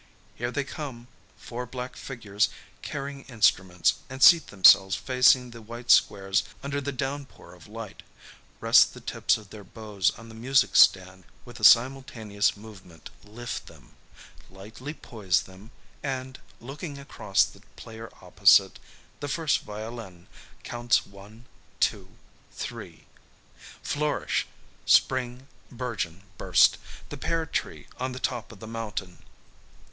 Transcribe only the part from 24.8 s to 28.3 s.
spring, burgeon, burst! The pear tree on the